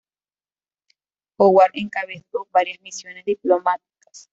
Howard 1.37 1.73
encabezó 1.75 2.47
varias 2.51 2.81
misiones 2.81 3.23
diplomáticas. 3.23 4.29